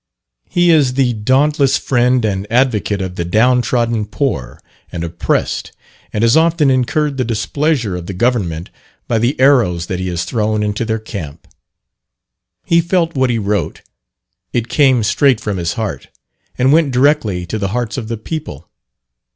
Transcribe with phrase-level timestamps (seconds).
[0.49, 4.59] He is the dauntless friend and advocate of the down trodden poor
[4.91, 5.73] and oppressed,
[6.11, 8.71] and has often incurred the displeasure of the Government
[9.07, 11.47] by the arrows that he has thrown into their camp.
[12.65, 13.83] He felt what he wrote;
[14.53, 16.07] it came straight from his heart,
[16.57, 18.71] and went directly to the hearts of the people.